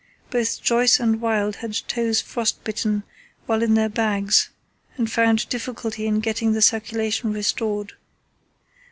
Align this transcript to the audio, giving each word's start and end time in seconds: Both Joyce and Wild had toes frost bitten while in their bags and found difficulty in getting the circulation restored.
Both 0.31 0.63
Joyce 0.63 0.99
and 0.99 1.21
Wild 1.21 1.57
had 1.57 1.75
toes 1.87 2.21
frost 2.21 2.63
bitten 2.63 3.03
while 3.45 3.61
in 3.61 3.75
their 3.75 3.87
bags 3.87 4.49
and 4.97 5.07
found 5.11 5.47
difficulty 5.49 6.07
in 6.07 6.21
getting 6.21 6.53
the 6.53 6.61
circulation 6.63 7.33
restored. 7.33 7.93